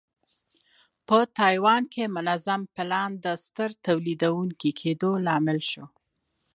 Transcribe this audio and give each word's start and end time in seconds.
په 1.07 1.17
تایوان 1.37 1.83
کې 1.93 2.13
منظم 2.15 2.61
پلان 2.75 3.11
د 3.25 3.25
ستر 3.43 3.69
تولیدوونکي 3.85 4.71
کېدو 4.81 5.11
لامل 5.25 5.59
شو. 5.69 5.85